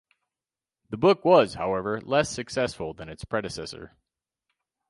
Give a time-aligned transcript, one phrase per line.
[0.89, 3.95] The book was, however, less successful than its predecessor.